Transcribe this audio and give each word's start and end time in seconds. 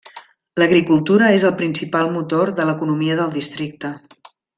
L'agricultura 0.61 1.27
és 1.39 1.45
el 1.49 1.53
principal 1.59 2.09
motor 2.17 2.53
de 2.61 2.65
l'economia 2.71 3.19
del 3.21 3.31
districte. 3.37 3.93